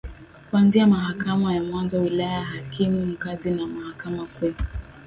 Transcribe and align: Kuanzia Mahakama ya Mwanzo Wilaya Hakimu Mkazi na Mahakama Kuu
Kuanzia 0.49 0.87
Mahakama 0.87 1.53
ya 1.55 1.63
Mwanzo 1.63 2.01
Wilaya 2.01 2.43
Hakimu 2.43 3.05
Mkazi 3.05 3.51
na 3.51 3.67
Mahakama 3.67 4.25
Kuu 4.27 4.53